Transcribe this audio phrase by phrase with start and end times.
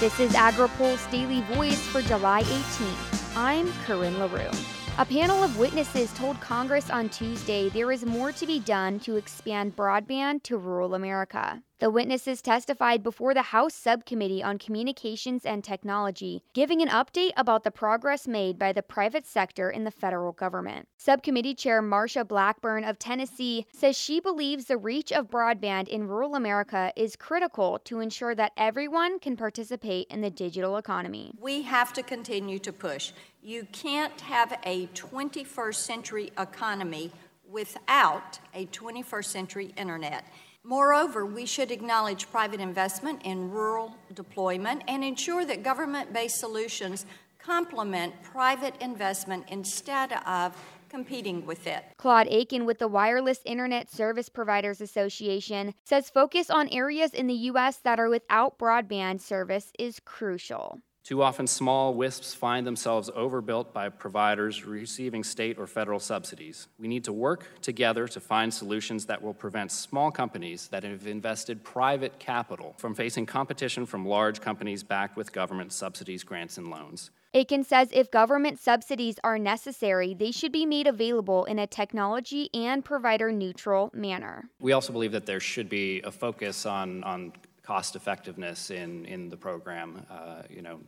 [0.00, 3.36] This is AgriPulse Daily Voice for July 18th.
[3.36, 4.48] I'm Corinne LaRue.
[4.96, 9.16] A panel of witnesses told Congress on Tuesday there is more to be done to
[9.16, 11.62] expand broadband to rural America.
[11.80, 17.64] The witnesses testified before the House Subcommittee on Communications and Technology, giving an update about
[17.64, 20.88] the progress made by the private sector in the federal government.
[20.98, 26.34] Subcommittee Chair Marsha Blackburn of Tennessee says she believes the reach of broadband in rural
[26.34, 31.32] America is critical to ensure that everyone can participate in the digital economy.
[31.40, 33.12] We have to continue to push.
[33.42, 37.10] You can't have a 21st century economy
[37.50, 40.24] without a 21st century internet.
[40.62, 47.06] Moreover, we should acknowledge private investment in rural deployment and ensure that government based solutions
[47.38, 50.54] complement private investment instead of
[50.90, 51.84] competing with it.
[51.96, 57.34] Claude Aiken with the Wireless Internet Service Providers Association says focus on areas in the
[57.34, 57.76] U.S.
[57.78, 60.80] that are without broadband service is crucial.
[61.02, 66.68] Too often, small WISPs find themselves overbuilt by providers receiving state or federal subsidies.
[66.78, 71.06] We need to work together to find solutions that will prevent small companies that have
[71.06, 76.68] invested private capital from facing competition from large companies backed with government subsidies, grants, and
[76.68, 77.10] loans.
[77.32, 82.50] Aiken says if government subsidies are necessary, they should be made available in a technology
[82.52, 84.50] and provider neutral manner.
[84.58, 87.32] We also believe that there should be a focus on, on
[87.70, 90.04] cost effectiveness in, in the program.
[90.10, 90.80] Uh, you know,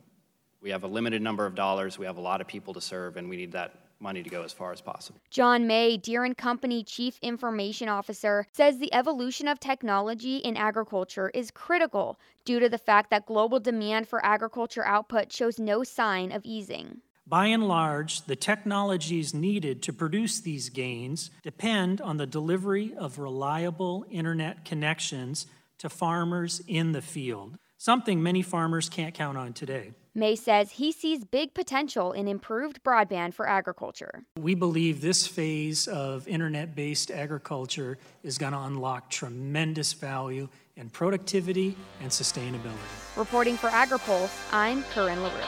[0.61, 3.15] we have a limited number of dollars, we have a lot of people to serve,
[3.15, 5.17] and we need that money to go as far as possible.
[5.29, 11.31] John May, Deere and Company Chief Information Officer, says the evolution of technology in agriculture
[11.33, 16.33] is critical due to the fact that global demand for agriculture output shows no sign
[16.33, 16.97] of easing.
[17.25, 23.19] By and large, the technologies needed to produce these gains depend on the delivery of
[23.19, 25.45] reliable internet connections
[25.79, 29.93] to farmers in the field, something many farmers can't count on today.
[30.15, 34.25] May says he sees big potential in improved broadband for agriculture.
[34.39, 40.89] We believe this phase of internet based agriculture is going to unlock tremendous value in
[40.89, 43.17] productivity and sustainability.
[43.17, 45.41] Reporting for AgriPulse, I'm Corinne LaRue.